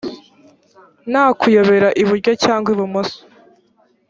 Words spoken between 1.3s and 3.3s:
kuyobera iburyo cyangwa ibumoso.